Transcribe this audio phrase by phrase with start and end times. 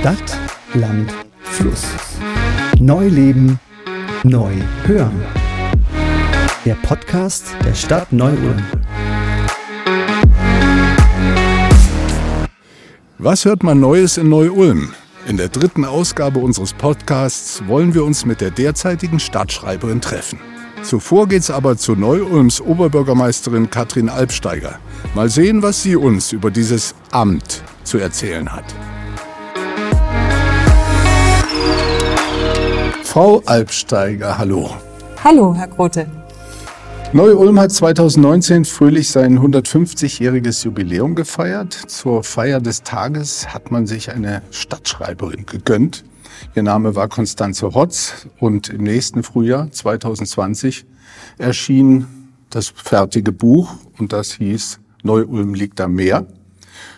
[0.00, 0.38] Stadt,
[0.74, 1.84] Land, Fluss.
[2.78, 3.58] Neu leben,
[4.22, 4.52] neu
[4.84, 5.20] hören.
[6.64, 8.62] Der Podcast der Stadt Neu-Ulm.
[13.18, 14.94] Was hört man Neues in Neu-Ulm?
[15.26, 20.38] In der dritten Ausgabe unseres Podcasts wollen wir uns mit der derzeitigen Stadtschreiberin treffen.
[20.84, 24.78] Zuvor geht's aber zu Neu-Ulms Oberbürgermeisterin Katrin Albsteiger.
[25.16, 28.64] Mal sehen, was sie uns über dieses Amt zu erzählen hat.
[33.08, 34.68] Frau Albsteiger, hallo.
[35.24, 36.06] Hallo, Herr Grote.
[37.14, 41.72] Neu-Ulm hat 2019 fröhlich sein 150-jähriges Jubiläum gefeiert.
[41.72, 46.04] Zur Feier des Tages hat man sich eine Stadtschreiberin gegönnt.
[46.54, 50.84] Ihr Name war Konstanze Hotz und im nächsten Frühjahr 2020
[51.38, 52.06] erschien
[52.50, 56.26] das fertige Buch und das hieß Neu-Ulm liegt am Meer.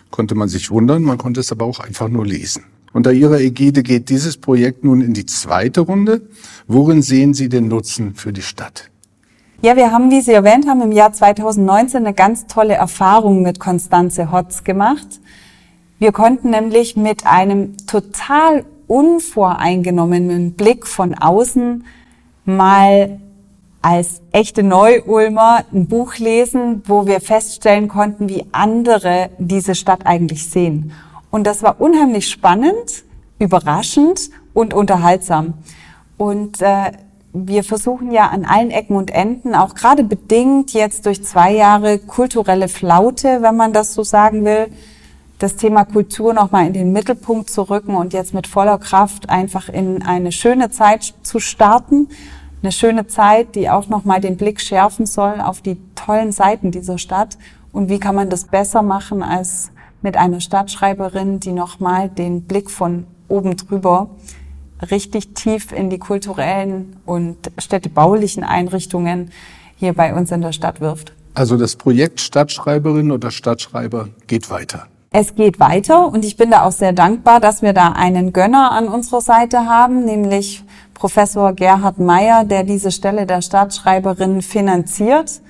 [0.09, 2.65] Konnte man sich wundern, man konnte es aber auch einfach nur lesen.
[2.93, 6.21] Unter Ihrer Ägide geht dieses Projekt nun in die zweite Runde.
[6.67, 8.89] Worin sehen Sie den Nutzen für die Stadt?
[9.61, 13.59] Ja, wir haben, wie Sie erwähnt haben, im Jahr 2019 eine ganz tolle Erfahrung mit
[13.59, 15.21] Konstanze Hotz gemacht.
[15.99, 21.85] Wir konnten nämlich mit einem total unvoreingenommenen Blick von außen
[22.43, 23.19] mal
[23.81, 30.49] als echte Neu-Ulmer ein Buch lesen, wo wir feststellen konnten, wie andere diese Stadt eigentlich
[30.49, 30.91] sehen.
[31.31, 33.03] Und das war unheimlich spannend,
[33.39, 35.55] überraschend und unterhaltsam.
[36.17, 36.91] Und äh,
[37.33, 41.97] wir versuchen ja an allen Ecken und Enden, auch gerade bedingt jetzt durch zwei Jahre
[41.97, 44.67] kulturelle Flaute, wenn man das so sagen will,
[45.39, 49.69] das Thema Kultur nochmal in den Mittelpunkt zu rücken und jetzt mit voller Kraft einfach
[49.69, 52.09] in eine schöne Zeit zu starten.
[52.61, 56.99] Eine schöne Zeit, die auch nochmal den Blick schärfen soll auf die tollen Seiten dieser
[56.99, 57.39] Stadt.
[57.71, 59.70] Und wie kann man das besser machen als
[60.01, 64.09] mit einer Stadtschreiberin, die nochmal den Blick von oben drüber
[64.89, 69.31] richtig tief in die kulturellen und städtebaulichen Einrichtungen
[69.77, 71.13] hier bei uns in der Stadt wirft.
[71.33, 74.87] Also das Projekt Stadtschreiberin oder Stadtschreiber geht weiter.
[75.13, 78.71] Es geht weiter und ich bin da auch sehr dankbar, dass wir da einen Gönner
[78.71, 80.63] an unserer Seite haben, nämlich
[80.93, 85.41] Professor Gerhard Meyer, der diese Stelle der Staatsschreiberin finanziert.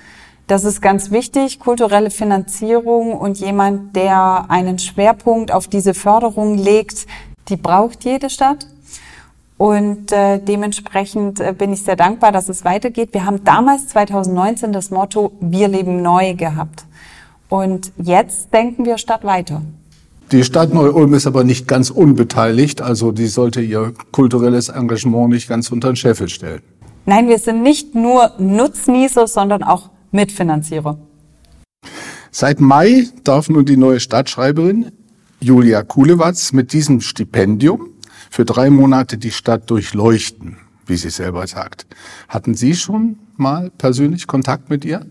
[0.51, 7.07] Das ist ganz wichtig, kulturelle Finanzierung und jemand, der einen Schwerpunkt auf diese Förderung legt,
[7.47, 8.67] die braucht jede Stadt.
[9.57, 13.13] Und äh, dementsprechend äh, bin ich sehr dankbar, dass es weitergeht.
[13.13, 16.83] Wir haben damals 2019 das Motto Wir leben neu gehabt.
[17.47, 19.61] Und jetzt denken wir Stadt weiter.
[20.33, 25.47] Die Stadt Neu-Ulm ist aber nicht ganz unbeteiligt, also die sollte ihr kulturelles Engagement nicht
[25.47, 26.61] ganz unter den Scheffel stellen.
[27.05, 30.97] Nein, wir sind nicht nur Nutznießer, sondern auch Mitfinanzierer.
[32.31, 34.91] Seit Mai darf nun die neue Stadtschreiberin
[35.39, 37.89] Julia Kulewatz mit diesem Stipendium
[38.29, 41.87] für drei Monate die Stadt durchleuchten, wie sie selber sagt.
[42.29, 45.05] Hatten Sie schon mal persönlich Kontakt mit ihr?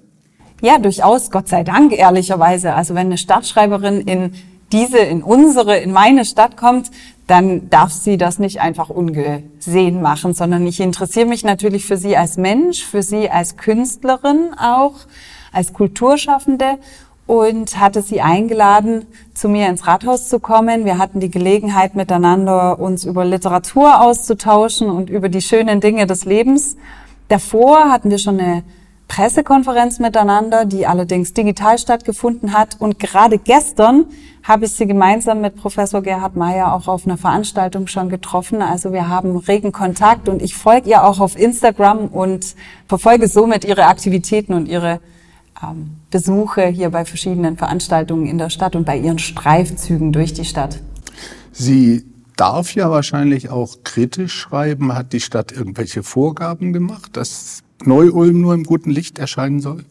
[0.63, 2.75] Ja, durchaus, Gott sei Dank, ehrlicherweise.
[2.75, 4.33] Also wenn eine Stadtschreiberin in
[4.73, 6.91] diese, in unsere, in meine Stadt kommt,
[7.31, 12.17] dann darf sie das nicht einfach ungesehen machen, sondern ich interessiere mich natürlich für sie
[12.17, 14.95] als Mensch, für sie als Künstlerin auch,
[15.53, 16.79] als Kulturschaffende
[17.29, 20.85] und hatte sie eingeladen, zu mir ins Rathaus zu kommen.
[20.85, 26.25] Wir hatten die Gelegenheit, miteinander uns über Literatur auszutauschen und über die schönen Dinge des
[26.25, 26.77] Lebens.
[27.29, 28.65] Davor hatten wir schon eine
[29.11, 32.77] Pressekonferenz miteinander, die allerdings digital stattgefunden hat.
[32.79, 34.07] Und gerade gestern
[34.45, 38.63] habe ich sie gemeinsam mit Professor Gerhard Meyer auch auf einer Veranstaltung schon getroffen.
[38.63, 42.55] Also wir haben regen Kontakt und ich folge ihr auch auf Instagram und
[42.87, 45.01] verfolge somit ihre Aktivitäten und ihre
[45.61, 50.45] ähm, Besuche hier bei verschiedenen Veranstaltungen in der Stadt und bei ihren Streifzügen durch die
[50.45, 50.79] Stadt.
[51.51, 52.05] Sie
[52.37, 54.95] darf ja wahrscheinlich auch kritisch schreiben.
[54.95, 59.85] Hat die Stadt irgendwelche Vorgaben gemacht, dass Neu-Ulm nur im guten Licht erscheinen soll?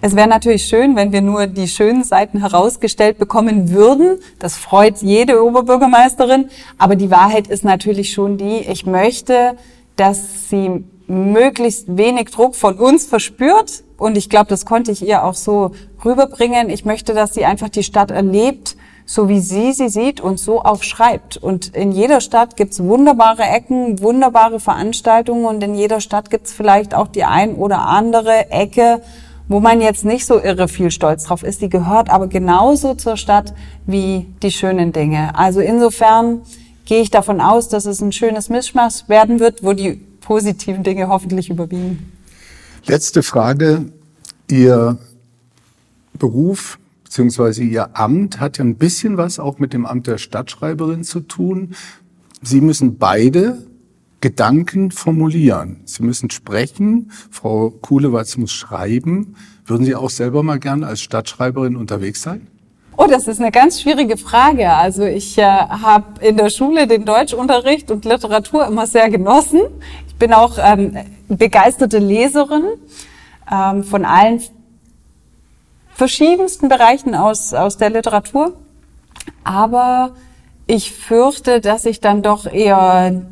[0.00, 4.18] Es wäre natürlich schön, wenn wir nur die schönen Seiten herausgestellt bekommen würden.
[4.38, 6.48] Das freut jede Oberbürgermeisterin.
[6.78, 9.56] Aber die Wahrheit ist natürlich schon die, ich möchte,
[9.96, 13.84] dass sie möglichst wenig Druck von uns verspürt.
[13.96, 15.72] Und ich glaube, das konnte ich ihr auch so
[16.04, 16.68] rüberbringen.
[16.68, 18.76] Ich möchte, dass sie einfach die Stadt erlebt,
[19.08, 21.36] so wie sie sie sieht und so auch schreibt.
[21.36, 26.92] Und in jeder Stadt gibt's wunderbare Ecken, wunderbare Veranstaltungen und in jeder Stadt gibt's vielleicht
[26.92, 29.00] auch die ein oder andere Ecke,
[29.48, 31.62] wo man jetzt nicht so irre viel stolz drauf ist.
[31.62, 33.54] Die gehört aber genauso zur Stadt
[33.86, 35.38] wie die schönen Dinge.
[35.38, 36.42] Also insofern
[36.84, 41.06] gehe ich davon aus, dass es ein schönes Mischmasch werden wird, wo die positiven Dinge
[41.06, 42.12] hoffentlich überwiegen.
[42.86, 43.92] Letzte Frage.
[44.48, 44.98] Ihr
[46.18, 46.78] Beruf
[47.16, 51.20] beziehungsweise Ihr Amt hat ja ein bisschen was auch mit dem Amt der Stadtschreiberin zu
[51.20, 51.74] tun.
[52.42, 53.64] Sie müssen beide
[54.20, 55.80] Gedanken formulieren.
[55.86, 57.10] Sie müssen sprechen.
[57.30, 59.34] Frau Kuhlewatz muss schreiben.
[59.64, 62.48] Würden Sie auch selber mal gern als Stadtschreiberin unterwegs sein?
[62.98, 64.70] Oh, das ist eine ganz schwierige Frage.
[64.70, 69.62] Also ich äh, habe in der Schule den Deutschunterricht und Literatur immer sehr genossen.
[70.06, 70.98] Ich bin auch ähm,
[71.28, 72.64] begeisterte Leserin
[73.50, 74.42] ähm, von allen
[75.96, 78.52] verschiedensten Bereichen aus, aus der Literatur.
[79.44, 80.12] Aber
[80.66, 83.22] ich fürchte, dass ich dann doch eher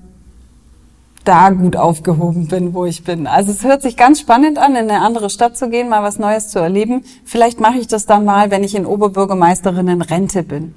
[1.24, 3.26] da gut aufgehoben bin, wo ich bin.
[3.26, 6.18] Also es hört sich ganz spannend an, in eine andere Stadt zu gehen, mal was
[6.18, 7.04] Neues zu erleben.
[7.24, 10.74] Vielleicht mache ich das dann mal, wenn ich in Oberbürgermeisterin Rente bin.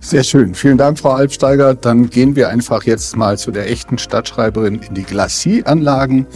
[0.00, 0.54] Sehr schön.
[0.54, 1.74] Vielen Dank, Frau Albsteiger.
[1.74, 6.26] Dann gehen wir einfach jetzt mal zu der echten Stadtschreiberin in die Glacis-Anlagen,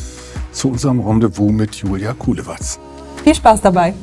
[0.51, 2.79] zu unserem Rendezvous mit Julia Kulewatz.
[3.23, 3.95] Viel Spaß dabei.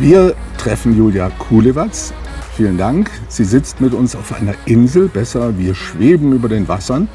[0.00, 2.14] Wir treffen Julia Kulewatz.
[2.56, 3.10] Vielen Dank.
[3.28, 7.08] Sie sitzt mit uns auf einer Insel, besser, wir schweben über den Wassern.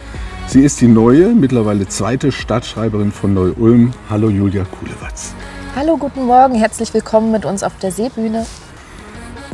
[0.47, 3.93] Sie ist die neue, mittlerweile zweite Stadtschreiberin von Neu-Ulm.
[4.09, 5.33] Hallo Julia Kulewatz.
[5.75, 8.45] Hallo, guten Morgen, herzlich willkommen mit uns auf der Seebühne.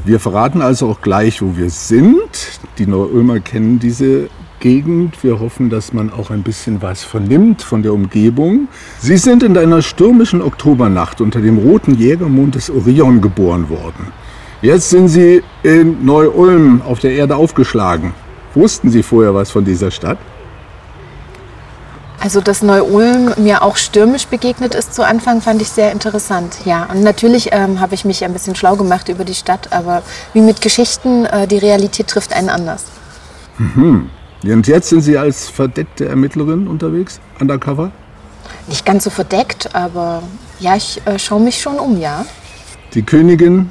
[0.03, 2.59] Wir verraten also auch gleich, wo wir sind.
[2.77, 4.29] Die Neu-Ulmer kennen diese
[4.59, 5.23] Gegend.
[5.23, 8.67] Wir hoffen, dass man auch ein bisschen was vernimmt von der Umgebung.
[8.99, 14.07] Sie sind in einer stürmischen Oktobernacht unter dem roten Jägermond des Orion geboren worden.
[14.61, 18.13] Jetzt sind Sie in Neu-Ulm auf der Erde aufgeschlagen.
[18.53, 20.17] Wussten Sie vorher was von dieser Stadt?
[22.21, 26.57] Also, dass Neu-Ulm mir auch stürmisch begegnet ist zu Anfang, fand ich sehr interessant.
[26.65, 30.03] Ja, und natürlich ähm, habe ich mich ein bisschen schlau gemacht über die Stadt, aber
[30.33, 32.83] wie mit Geschichten, äh, die Realität trifft einen anders.
[33.57, 34.09] Mhm.
[34.43, 37.91] Und jetzt sind Sie als verdeckte Ermittlerin unterwegs, undercover?
[38.67, 40.23] Nicht ganz so verdeckt, aber
[40.59, 42.25] ja, ich äh, schaue mich schon um, ja.
[42.93, 43.69] Die Königin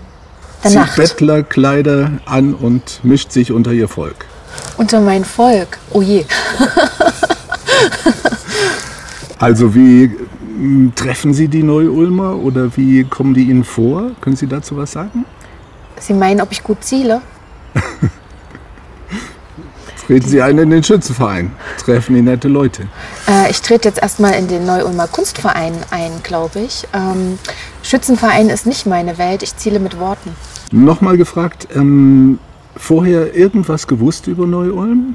[0.62, 0.96] Der zieht Nacht.
[0.96, 4.26] Bettlerkleider an und mischt sich unter ihr Volk.
[4.76, 5.78] Unter mein Volk.
[5.92, 6.24] Oh je.
[9.38, 10.04] Also wie
[10.58, 14.10] m, treffen Sie die Neu-Ulmer oder wie kommen die Ihnen vor?
[14.20, 15.24] Können Sie dazu was sagen?
[16.00, 17.20] Sie meinen, ob ich gut ziele?
[20.08, 21.50] Treten Sie ein in den Schützenverein,
[21.84, 22.88] treffen die nette Leute.
[23.28, 26.88] Äh, ich trete jetzt erstmal in den Neu-Ulmer Kunstverein ein, glaube ich.
[26.94, 27.38] Ähm,
[27.82, 30.34] Schützenverein ist nicht meine Welt, ich ziele mit Worten.
[30.72, 32.38] Nochmal gefragt, ähm,
[32.74, 35.14] vorher irgendwas gewusst über Neu-Ulm?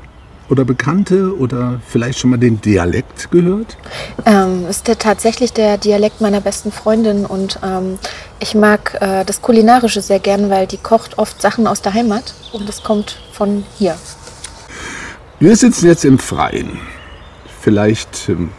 [0.50, 3.78] Oder Bekannte oder vielleicht schon mal den Dialekt gehört?
[4.26, 7.98] Ähm, ist der tatsächlich der Dialekt meiner besten Freundin und ähm,
[8.40, 12.36] ich mag äh, das Kulinarische sehr gern, weil die kocht oft Sachen aus der Heimat
[12.52, 13.96] und das kommt von hier.
[15.44, 16.80] Wir sitzen jetzt im Freien.
[17.60, 18.50] Vielleicht ähm,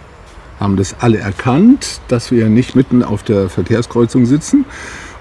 [0.60, 4.66] haben das alle erkannt, dass wir nicht mitten auf der Verkehrskreuzung sitzen.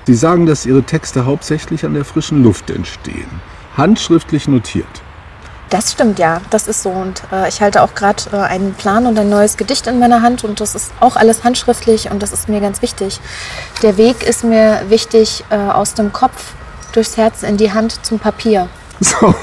[0.05, 3.29] Sie sagen, dass Ihre Texte hauptsächlich an der frischen Luft entstehen.
[3.77, 4.85] Handschriftlich notiert.
[5.69, 9.07] Das stimmt ja, das ist so und äh, ich halte auch gerade äh, einen Plan
[9.07, 12.33] und ein neues Gedicht in meiner Hand und das ist auch alles handschriftlich und das
[12.33, 13.21] ist mir ganz wichtig.
[13.81, 16.55] Der Weg ist mir wichtig äh, aus dem Kopf
[16.91, 18.67] durchs Herz in die Hand zum Papier.
[18.99, 19.33] So,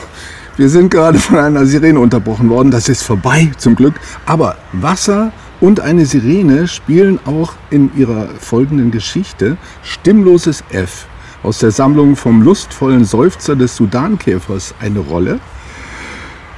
[0.56, 2.70] wir sind gerade von einer Sirene unterbrochen worden.
[2.70, 3.94] Das ist vorbei, zum Glück.
[4.26, 11.06] Aber Wasser und eine Sirene spielen auch in ihrer folgenden Geschichte Stimmloses F
[11.42, 15.40] aus der Sammlung vom lustvollen Seufzer des Sudankäfers eine Rolle.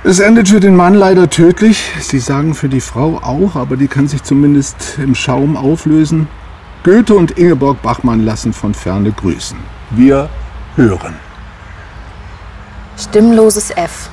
[0.05, 1.85] Es endet für den Mann leider tödlich.
[2.01, 6.27] Sie sagen für die Frau auch, aber die kann sich zumindest im Schaum auflösen.
[6.83, 9.59] Goethe und Ingeborg Bachmann lassen von ferne grüßen.
[9.93, 10.29] Wir
[10.75, 11.15] hören.
[12.99, 14.11] Stimmloses F.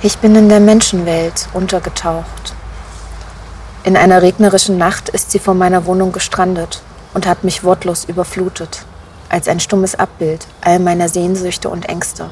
[0.00, 2.54] Ich bin in der Menschenwelt untergetaucht.
[3.82, 6.82] In einer regnerischen Nacht ist sie vor meiner Wohnung gestrandet
[7.14, 8.84] und hat mich wortlos überflutet,
[9.28, 12.30] als ein stummes Abbild all meiner Sehnsüchte und Ängste.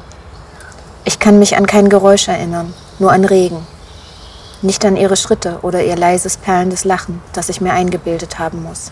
[1.03, 3.67] Ich kann mich an kein Geräusch erinnern, nur an Regen.
[4.61, 8.91] Nicht an ihre Schritte oder ihr leises, perlendes Lachen, das ich mir eingebildet haben muss.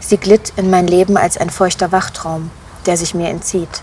[0.00, 2.50] Sie glitt in mein Leben als ein feuchter Wachtraum,
[2.84, 3.82] der sich mir entzieht.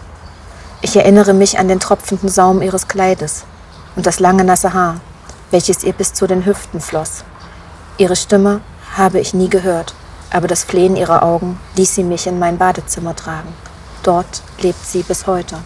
[0.81, 3.43] Ich erinnere mich an den tropfenden Saum ihres Kleides
[3.98, 5.01] und das lange nasse Haar,
[5.51, 7.25] welches ihr bis zu den Hüften floss.
[7.98, 8.62] Ihre Stimme
[8.95, 9.93] habe ich nie gehört,
[10.31, 13.53] aber das Flehen ihrer Augen ließ sie mich in mein Badezimmer tragen.
[14.03, 15.57] Dort lebt sie bis heute.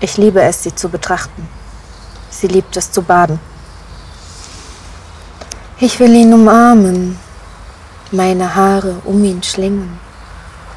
[0.00, 1.46] Ich liebe es, sie zu betrachten.
[2.30, 3.38] Sie liebt es zu baden.
[5.78, 7.18] Ich will ihn umarmen,
[8.10, 9.98] meine Haare um ihn schlingen,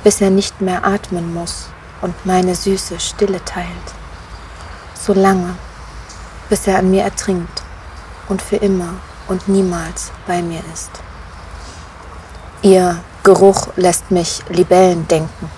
[0.03, 1.69] bis er nicht mehr atmen muss
[2.01, 3.67] und meine süße Stille teilt.
[4.99, 5.55] So lange,
[6.49, 7.61] bis er an mir ertrinkt
[8.27, 8.95] und für immer
[9.27, 10.91] und niemals bei mir ist.
[12.61, 15.51] Ihr Geruch lässt mich Libellen denken.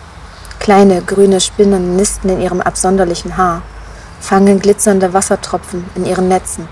[0.59, 3.61] Kleine grüne Spinnen nisten in ihrem absonderlichen Haar,
[4.19, 6.67] fangen glitzernde Wassertropfen in ihren Netzen.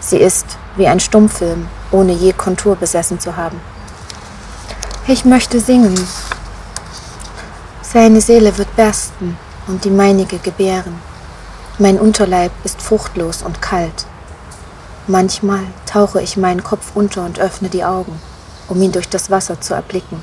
[0.00, 3.60] Sie ist wie ein Stummfilm, ohne je Kontur besessen zu haben.
[5.06, 5.98] Ich möchte singen.
[7.92, 10.94] Seine Seele wird bersten und die meinige gebären.
[11.80, 14.06] Mein Unterleib ist fruchtlos und kalt.
[15.08, 18.20] Manchmal tauche ich meinen Kopf unter und öffne die Augen,
[18.68, 20.22] um ihn durch das Wasser zu erblicken.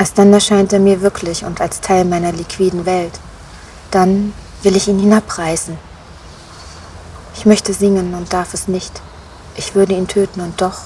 [0.00, 3.20] Erst dann erscheint er mir wirklich und als Teil meiner liquiden Welt.
[3.92, 4.32] Dann
[4.64, 5.78] will ich ihn hinabreißen.
[7.36, 9.00] Ich möchte singen und darf es nicht.
[9.54, 10.78] Ich würde ihn töten und doch,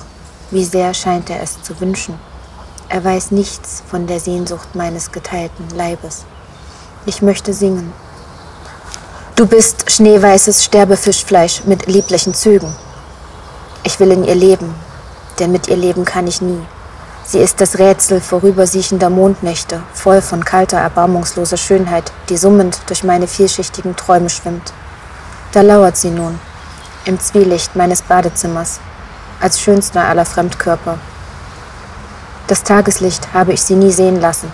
[0.51, 2.28] wie sehr scheint er es zu wünschen.
[2.91, 6.25] Er weiß nichts von der Sehnsucht meines geteilten Leibes.
[7.05, 7.93] Ich möchte singen.
[9.37, 12.75] Du bist schneeweißes Sterbefischfleisch mit lieblichen Zügen.
[13.85, 14.75] Ich will in ihr leben,
[15.39, 16.61] denn mit ihr leben kann ich nie.
[17.25, 23.27] Sie ist das Rätsel vorübersiechender Mondnächte, voll von kalter, erbarmungsloser Schönheit, die summend durch meine
[23.27, 24.73] vielschichtigen Träume schwimmt.
[25.53, 26.41] Da lauert sie nun,
[27.05, 28.81] im Zwielicht meines Badezimmers,
[29.41, 30.99] als schönster aller Fremdkörper.
[32.49, 34.51] Das Tageslicht habe ich sie nie sehen lassen.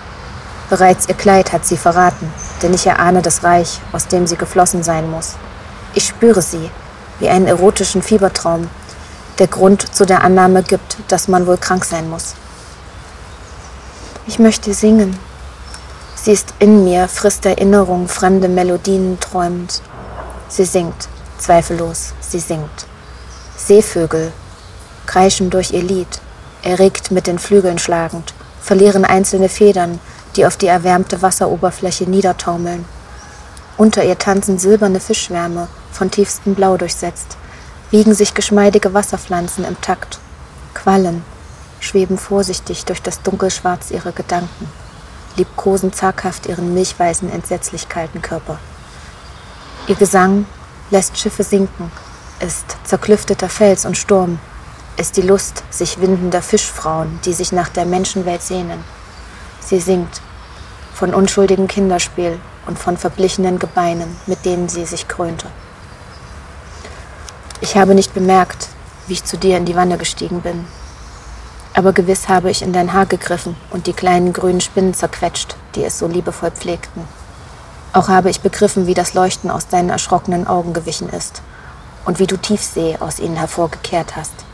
[0.69, 4.83] Bereits ihr Kleid hat sie verraten, denn ich erahne das Reich, aus dem sie geflossen
[4.83, 5.35] sein muss.
[5.93, 6.69] Ich spüre sie,
[7.19, 8.69] wie einen erotischen Fiebertraum,
[9.39, 12.35] der Grund zu der Annahme gibt, dass man wohl krank sein muss.
[14.27, 15.17] Ich möchte singen.
[16.15, 19.81] Sie ist in mir, frisst Erinnerung, fremde Melodien träumend.
[20.49, 22.87] Sie singt, zweifellos, sie singt.
[23.55, 24.33] Seevögel
[25.05, 26.19] kreischen durch ihr Lied,
[26.65, 29.99] erregt mit den Flügeln schlagend, verlieren einzelne Federn,
[30.35, 32.85] die auf die erwärmte Wasseroberfläche niedertaumeln.
[33.77, 37.37] Unter ihr tanzen silberne Fischschwärme, von tiefstem Blau durchsetzt,
[37.91, 40.19] wiegen sich geschmeidige Wasserpflanzen im Takt,
[40.73, 41.23] Quallen,
[41.79, 44.67] schweben vorsichtig durch das Dunkelschwarz ihrer Gedanken,
[45.37, 48.59] liebkosen zaghaft ihren milchweißen, entsetzlich kalten Körper.
[49.87, 50.45] Ihr Gesang
[50.89, 51.91] lässt Schiffe sinken,
[52.39, 54.39] ist zerklüfteter Fels und Sturm,
[54.97, 58.83] ist die Lust sich windender Fischfrauen, die sich nach der Menschenwelt sehnen.
[59.59, 60.21] Sie singt
[60.93, 65.47] von unschuldigem Kinderspiel und von verblichenen Gebeinen, mit denen sie sich krönte.
[67.61, 68.69] Ich habe nicht bemerkt,
[69.07, 70.65] wie ich zu dir in die Wanne gestiegen bin,
[71.73, 75.83] aber gewiss habe ich in dein Haar gegriffen und die kleinen grünen Spinnen zerquetscht, die
[75.83, 77.05] es so liebevoll pflegten.
[77.91, 81.41] Auch habe ich begriffen, wie das Leuchten aus deinen erschrockenen Augen gewichen ist
[82.05, 84.44] und wie du Tiefsee aus ihnen hervorgekehrt hast.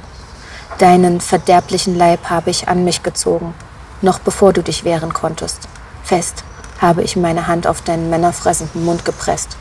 [0.82, 3.54] Deinen verderblichen Leib habe ich an mich gezogen,
[4.02, 5.68] noch bevor du dich wehren konntest.
[6.04, 6.44] Fest
[6.80, 9.58] habe ich meine Hand auf deinen männerfressenden Mund gepresst,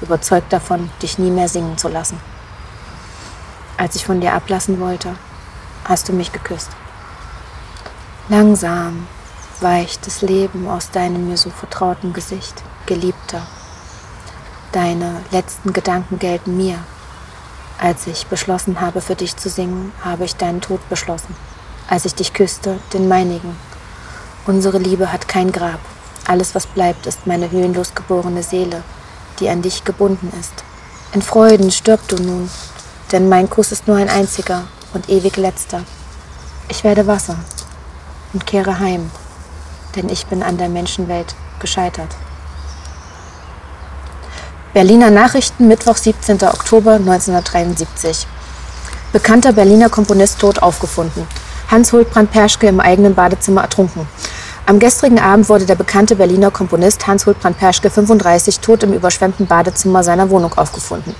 [0.00, 2.18] überzeugt davon, dich nie mehr singen zu lassen.
[3.76, 5.14] Als ich von dir ablassen wollte,
[5.84, 6.70] hast du mich geküsst.
[8.30, 9.06] Langsam
[9.60, 13.42] weicht das Leben aus deinem mir so vertrauten Gesicht, Geliebter.
[14.72, 16.78] Deine letzten Gedanken gelten mir.
[17.82, 21.34] Als ich beschlossen habe, für dich zu singen, habe ich deinen Tod beschlossen.
[21.88, 23.56] Als ich dich küsste, den meinigen.
[24.46, 25.80] Unsere Liebe hat kein Grab.
[26.24, 28.84] Alles, was bleibt, ist meine höhenlos geborene Seele,
[29.40, 30.52] die an dich gebunden ist.
[31.12, 32.48] In Freuden stirb du nun,
[33.10, 34.62] denn mein Kuss ist nur ein einziger
[34.94, 35.82] und ewig letzter.
[36.68, 37.36] Ich werde Wasser,
[38.32, 39.10] und kehre heim,
[39.96, 42.14] denn ich bin an der Menschenwelt gescheitert.
[44.74, 46.36] Berliner Nachrichten, Mittwoch, 17.
[46.44, 48.26] Oktober 1973.
[49.12, 51.26] Bekannter Berliner Komponist tot aufgefunden.
[51.70, 54.08] Hans Huldbrand Perschke im eigenen Badezimmer ertrunken.
[54.64, 59.46] Am gestrigen Abend wurde der bekannte Berliner Komponist Hans Huldbrand Perschke 35 tot im überschwemmten
[59.46, 61.14] Badezimmer seiner Wohnung aufgefunden.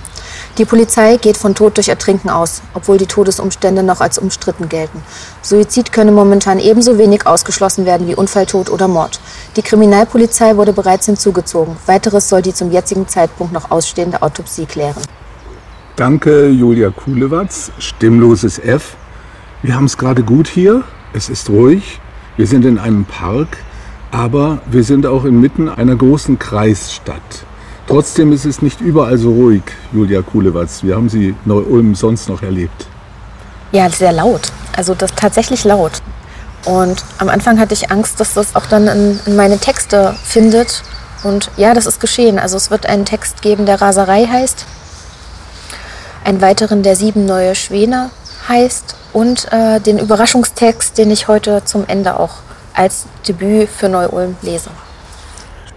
[0.57, 5.01] Die Polizei geht von Tod durch Ertrinken aus, obwohl die Todesumstände noch als umstritten gelten.
[5.41, 9.19] Suizid könne momentan ebenso wenig ausgeschlossen werden wie Unfalltod oder Mord.
[9.55, 11.75] Die Kriminalpolizei wurde bereits hinzugezogen.
[11.85, 15.01] Weiteres soll die zum jetzigen Zeitpunkt noch ausstehende Autopsie klären.
[15.95, 17.71] Danke, Julia Kulewatz.
[17.77, 18.95] Stimmloses F.
[19.61, 20.83] Wir haben es gerade gut hier.
[21.13, 21.99] Es ist ruhig.
[22.35, 23.57] Wir sind in einem Park,
[24.09, 27.45] aber wir sind auch inmitten einer großen Kreisstadt.
[27.87, 30.83] Trotzdem ist es nicht überall so ruhig, Julia Kulewatz.
[30.83, 32.87] Wie haben Sie Neu-Ulm sonst noch erlebt?
[33.71, 34.51] Ja, sehr laut.
[34.75, 35.91] Also das tatsächlich laut.
[36.65, 40.81] Und am Anfang hatte ich Angst, dass das auch dann in, in meine Texte findet.
[41.23, 42.39] Und ja, das ist geschehen.
[42.39, 44.65] Also es wird einen Text geben, der Raserei heißt.
[46.23, 48.11] Einen weiteren, der Sieben neue Schwäne
[48.47, 48.95] heißt.
[49.11, 52.35] Und äh, den Überraschungstext, den ich heute zum Ende auch
[52.73, 54.69] als Debüt für Neu-Ulm lese.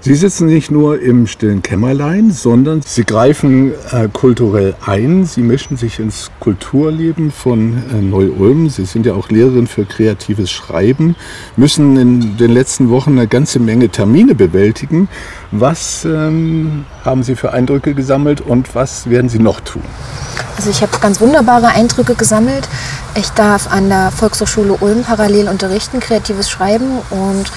[0.07, 5.25] Sie sitzen nicht nur im stillen Kämmerlein, sondern Sie greifen äh, kulturell ein.
[5.25, 8.71] Sie mischen sich ins Kulturleben von äh, Neu-Ulm.
[8.71, 11.17] Sie sind ja auch Lehrerin für kreatives Schreiben,
[11.57, 15.09] müssen in den letzten Wochen eine ganze Menge Termine bewältigen.
[15.51, 19.83] Was ähm, haben Sie für Eindrücke gesammelt und was werden Sie noch tun?
[20.57, 22.69] Also ich habe ganz wunderbare Eindrücke gesammelt.
[23.17, 27.51] Ich darf an der Volkshochschule Ulm parallel unterrichten, kreatives Schreiben und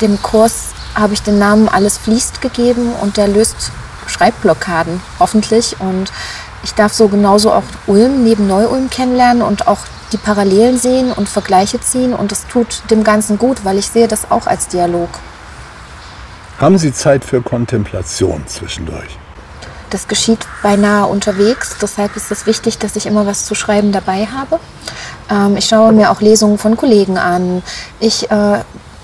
[0.00, 3.72] dem Kurs habe ich den Namen Alles fließt gegeben und der löst
[4.06, 5.76] Schreibblockaden, hoffentlich.
[5.80, 6.12] Und
[6.62, 9.80] ich darf so genauso auch Ulm neben Neu-Ulm kennenlernen und auch
[10.12, 12.12] die Parallelen sehen und Vergleiche ziehen.
[12.14, 15.08] Und das tut dem Ganzen gut, weil ich sehe das auch als Dialog.
[16.58, 19.18] Haben Sie Zeit für Kontemplation zwischendurch?
[19.90, 21.76] Das geschieht beinahe unterwegs.
[21.80, 24.58] Deshalb ist es wichtig, dass ich immer was zu schreiben dabei habe.
[25.28, 27.62] Ähm, ich schaue mir auch Lesungen von Kollegen an.
[28.00, 28.60] Ich äh,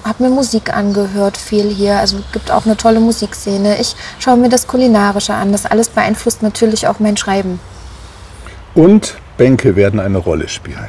[0.08, 1.98] habe mir Musik angehört, viel hier.
[1.98, 3.78] Also gibt auch eine tolle Musikszene.
[3.80, 5.52] Ich schaue mir das Kulinarische an.
[5.52, 7.60] Das alles beeinflusst natürlich auch mein Schreiben.
[8.74, 10.88] Und Bänke werden eine Rolle spielen.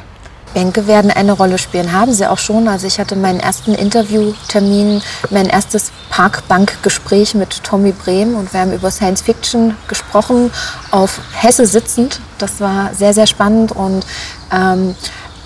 [0.54, 2.66] Bänke werden eine Rolle spielen, haben sie auch schon.
[2.66, 5.00] Also ich hatte meinen ersten Interviewtermin,
[5.30, 10.50] mein erstes Parkbankgespräch mit Tommy Brehm und wir haben über Science Fiction gesprochen,
[10.90, 12.20] auf Hesse sitzend.
[12.38, 14.04] Das war sehr, sehr spannend und
[14.52, 14.96] ähm,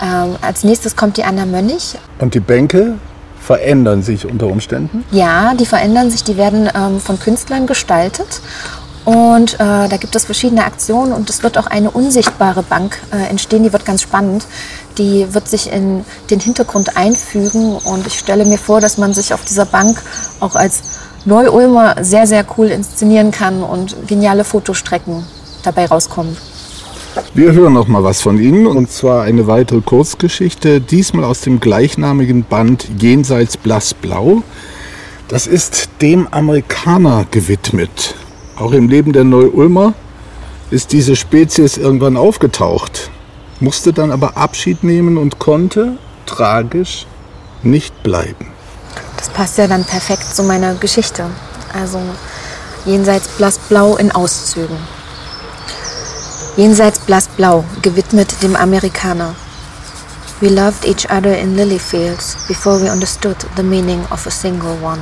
[0.01, 1.97] ähm, als nächstes kommt die Anna Mönnig.
[2.19, 2.95] Und die Bänke
[3.45, 5.05] verändern sich unter Umständen?
[5.11, 8.41] Ja, die verändern sich, die werden ähm, von Künstlern gestaltet.
[9.05, 13.29] Und äh, da gibt es verschiedene Aktionen und es wird auch eine unsichtbare Bank äh,
[13.29, 14.47] entstehen, die wird ganz spannend.
[14.97, 19.31] Die wird sich in den Hintergrund einfügen und ich stelle mir vor, dass man sich
[19.33, 20.01] auf dieser Bank
[20.39, 20.81] auch als
[21.25, 25.23] Neu-Ulmer sehr, sehr cool inszenieren kann und geniale Fotostrecken
[25.63, 26.35] dabei rauskommen.
[27.33, 31.59] Wir hören noch mal was von Ihnen und zwar eine weitere Kurzgeschichte, diesmal aus dem
[31.59, 34.43] gleichnamigen Band Jenseits Blassblau.
[35.27, 38.15] Das ist dem Amerikaner gewidmet.
[38.57, 39.93] Auch im Leben der Neu-Ulmer
[40.71, 43.09] ist diese Spezies irgendwann aufgetaucht,
[43.59, 47.05] musste dann aber Abschied nehmen und konnte tragisch
[47.63, 48.47] nicht bleiben.
[49.17, 51.25] Das passt ja dann perfekt zu meiner Geschichte.
[51.73, 51.99] Also
[52.85, 54.77] jenseits blassblau in Auszügen.
[56.57, 59.35] Jenseits blassblau, gewidmet dem Amerikaner.
[60.39, 64.77] We loved each other in lily fields before we understood the meaning of a single
[64.81, 65.01] one.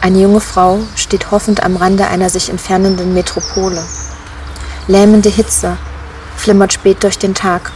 [0.00, 3.84] Eine junge Frau steht hoffend am Rande einer sich entfernenden Metropole.
[4.88, 5.76] Lähmende Hitze
[6.36, 7.70] flimmert spät durch den Tag,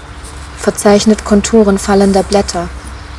[0.59, 2.69] verzeichnet Konturen fallender Blätter,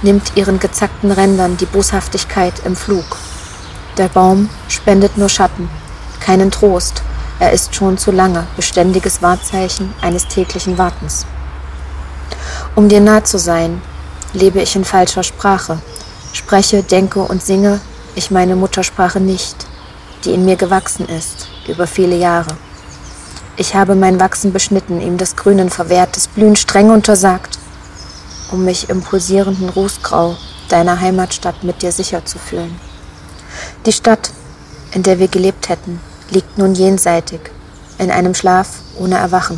[0.01, 3.17] nimmt ihren gezackten Rändern die Boshaftigkeit im Flug.
[3.97, 5.69] Der Baum spendet nur Schatten,
[6.19, 7.01] keinen Trost,
[7.39, 11.26] er ist schon zu lange beständiges Wahrzeichen eines täglichen Wartens.
[12.76, 13.82] Um dir nah zu sein,
[14.34, 15.80] lebe ich in falscher Sprache,
[16.34, 17.80] spreche, denke und singe
[18.15, 19.67] ich meine Muttersprache nicht,
[20.24, 22.56] die in mir gewachsen ist über viele Jahre.
[23.58, 27.60] Ich habe mein Wachsen beschnitten, ihm das Grünen verwehrt, das Blühen streng untersagt,
[28.52, 30.38] um mich im pulsierenden Rußgrau
[30.69, 32.80] deiner Heimatstadt mit dir sicher zu fühlen.
[33.86, 34.32] Die Stadt,
[34.93, 37.40] in der wir gelebt hätten, liegt nun jenseitig,
[37.98, 39.58] in einem Schlaf ohne Erwachen,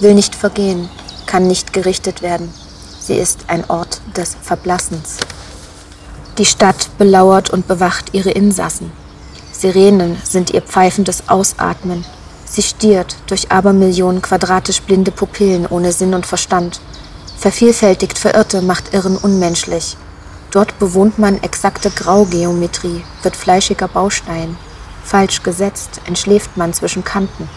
[0.00, 0.88] will nicht vergehen,
[1.26, 2.52] kann nicht gerichtet werden.
[3.00, 5.18] Sie ist ein Ort des Verblassens.
[6.38, 8.90] Die Stadt belauert und bewacht ihre Insassen.
[9.52, 12.04] Sirenen sind ihr pfeifendes Ausatmen.
[12.44, 16.80] Sie stiert durch Abermillionen quadratisch blinde Pupillen ohne Sinn und Verstand.
[17.36, 19.96] Vervielfältigt Verirrte macht Irren unmenschlich.
[20.50, 24.56] Dort bewohnt man exakte Graugeometrie, wird fleischiger Baustein,
[25.04, 27.48] Falsch gesetzt entschläft man zwischen Kanten,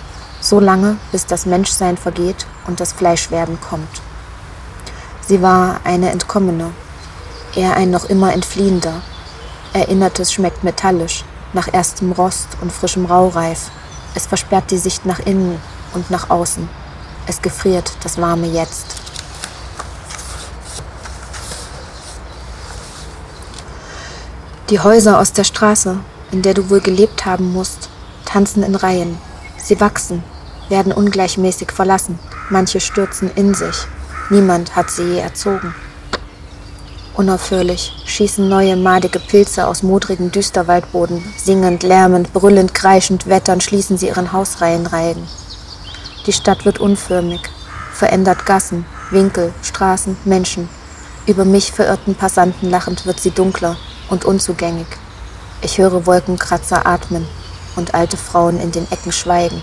[0.42, 4.02] so lange, bis das Menschsein vergeht und das Fleischwerden kommt.
[5.26, 6.72] Sie war eine Entkommene,
[7.56, 9.02] er ein noch immer Entfliehender.
[9.74, 13.72] Erinnertes schmeckt metallisch, nach erstem Rost und frischem Raureif.
[14.14, 15.60] Es versperrt die Sicht nach innen
[15.94, 16.70] und nach außen.
[17.28, 18.96] Es gefriert das warme Jetzt.
[24.70, 25.98] Die Häuser aus der Straße
[26.32, 27.90] in der du wohl gelebt haben musst,
[28.26, 29.18] tanzen in Reihen.
[29.58, 30.24] Sie wachsen,
[30.70, 33.88] werden ungleichmäßig verlassen, manche stürzen in sich.
[34.30, 35.74] Niemand hat sie je erzogen.
[37.16, 41.24] Unaufhörlich schießen neue madige Pilze aus modrigen Düsterwaldboden.
[41.36, 45.24] Singend, lärmend, brüllend, kreischend, wetternd schließen sie ihren Hausreihenreigen.
[46.28, 47.42] Die Stadt wird unförmig,
[47.92, 50.70] verändert Gassen, Winkel, Straßen, Menschen.
[51.26, 53.78] Über mich verirrten Passanten lachend wird sie dunkler
[54.10, 54.88] und unzugängig.
[55.62, 57.26] Ich höre Wolkenkratzer atmen
[57.76, 59.62] und alte Frauen in den Ecken schweigen.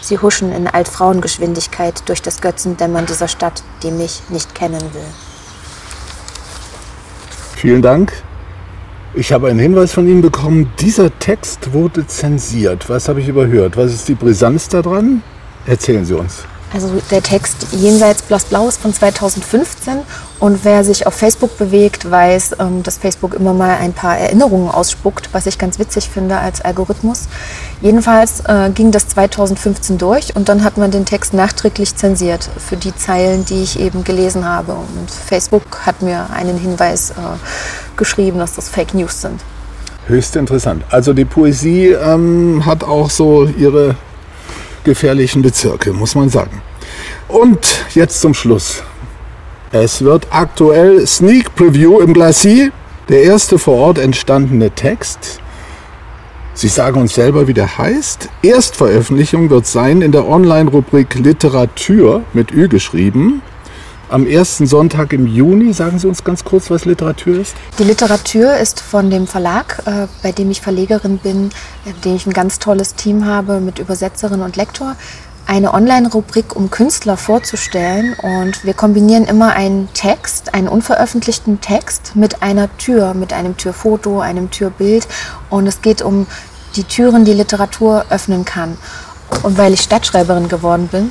[0.00, 5.06] Sie huschen in Altfrauengeschwindigkeit durch das Götzendämmern dieser Stadt, die mich nicht kennen will.
[7.56, 8.12] Vielen Dank.
[9.14, 12.88] Ich habe einen Hinweis von Ihnen bekommen, dieser Text wurde zensiert.
[12.88, 13.76] Was habe ich überhört?
[13.76, 15.22] Was ist die Brisanz daran?
[15.66, 16.44] Erzählen Sie uns.
[16.76, 20.00] Also der Text Jenseits Blass-Blau ist von 2015
[20.40, 24.68] und wer sich auf Facebook bewegt, weiß, ähm, dass Facebook immer mal ein paar Erinnerungen
[24.68, 27.28] ausspuckt, was ich ganz witzig finde als Algorithmus.
[27.80, 32.76] Jedenfalls äh, ging das 2015 durch und dann hat man den Text nachträglich zensiert für
[32.76, 34.72] die Zeilen, die ich eben gelesen habe.
[34.72, 37.14] Und Facebook hat mir einen Hinweis äh,
[37.96, 39.40] geschrieben, dass das Fake News sind.
[40.08, 40.84] Höchst interessant.
[40.90, 43.96] Also die Poesie ähm, hat auch so ihre
[44.86, 46.62] gefährlichen Bezirke, muss man sagen.
[47.28, 48.82] Und jetzt zum Schluss.
[49.72, 52.70] Es wird aktuell Sneak Preview im Glacis,
[53.10, 55.40] der erste vor Ort entstandene Text.
[56.54, 58.30] Sie sagen uns selber, wie der heißt.
[58.42, 63.42] Erstveröffentlichung wird sein in der Online-Rubrik Literatur mit Ü geschrieben
[64.08, 65.72] am ersten Sonntag im Juni.
[65.72, 67.54] Sagen Sie uns ganz kurz, was Literatur ist?
[67.78, 71.50] Die Literatur ist von dem Verlag, äh, bei dem ich Verlegerin bin,
[71.84, 74.96] in äh, dem ich ein ganz tolles Team habe mit Übersetzerin und Lektor,
[75.46, 78.16] eine Online-Rubrik, um Künstler vorzustellen.
[78.22, 84.20] Und wir kombinieren immer einen Text, einen unveröffentlichten Text mit einer Tür, mit einem Türfoto,
[84.20, 85.06] einem Türbild.
[85.50, 86.26] Und es geht um
[86.74, 88.76] die Türen, die Literatur öffnen kann.
[89.42, 91.10] Und weil ich Stadtschreiberin geworden bin,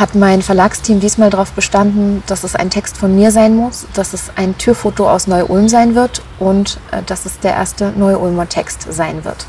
[0.00, 4.14] hat mein Verlagsteam diesmal darauf bestanden, dass es ein Text von mir sein muss, dass
[4.14, 8.86] es ein Türfoto aus Neu-Ulm sein wird und äh, dass es der erste Neu-Ulmer Text
[8.90, 9.46] sein wird.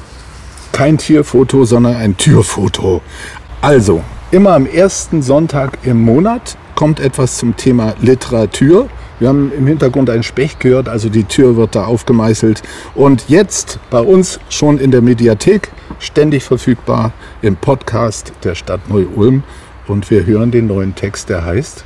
[0.73, 3.01] Kein Tierfoto, sondern ein Türfoto.
[3.61, 8.89] Also, immer am ersten Sonntag im Monat kommt etwas zum Thema Literatur.
[9.19, 12.61] Wir haben im Hintergrund einen Specht gehört, also die Tür wird da aufgemeißelt.
[12.93, 19.43] Und jetzt bei uns schon in der Mediathek, ständig verfügbar im Podcast der Stadt Neu-Ulm.
[19.87, 21.83] Und wir hören den neuen Text, der heißt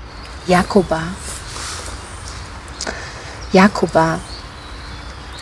[0.47, 1.01] Jakoba.
[3.51, 4.19] Jakoba.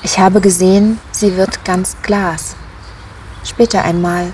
[0.04, 2.56] Ich habe gesehen, sie wird ganz Glas.
[3.44, 4.34] Später einmal.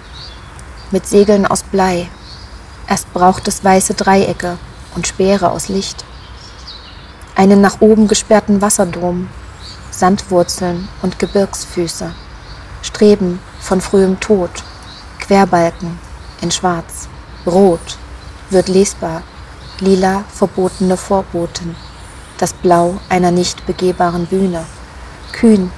[0.92, 2.10] Mit Segeln aus Blei.
[2.88, 4.58] Erst braucht es weiße Dreiecke
[4.96, 6.04] und Speere aus Licht.
[7.36, 9.30] Einen nach oben gesperrten Wasserdom.
[9.92, 12.12] Sandwurzeln und Gebirgsfüße.
[12.82, 14.52] Streben von frühem Tod.
[15.20, 16.00] Querbalken
[16.42, 17.08] in Schwarz.
[17.46, 17.98] Rot
[18.52, 19.24] wird lesbar,
[19.80, 21.76] lila verbotene Vorboten,
[22.38, 24.66] das Blau einer nicht begehbaren Bühne.
[25.32, 25.72] Kühn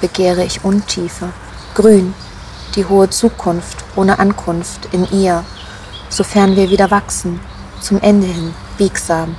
[0.00, 1.30] begehre ich Untiefe,
[1.74, 2.14] grün
[2.76, 5.44] die hohe Zukunft ohne Ankunft in ihr,
[6.08, 7.40] sofern wir wieder wachsen,
[7.80, 9.36] zum Ende hin biegsam,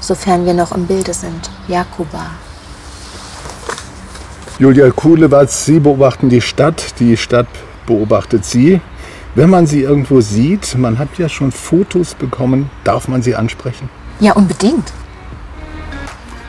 [0.00, 2.26] sofern wir noch im Bilde sind, Jakuba.
[4.58, 7.48] Julia Kuhlewatz, Sie beobachten die Stadt, die Stadt
[7.86, 8.80] beobachtet Sie.
[9.36, 13.90] Wenn man sie irgendwo sieht, man hat ja schon Fotos bekommen, darf man sie ansprechen?
[14.18, 14.94] Ja, unbedingt.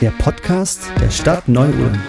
[0.00, 2.00] Der Podcast der Stadt Neu-Ulm.